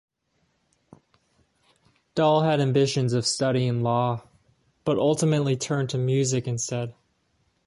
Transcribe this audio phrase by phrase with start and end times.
[2.15, 4.23] Dall had ambitions of studying law,
[4.83, 6.95] but ultimately turned to music instead.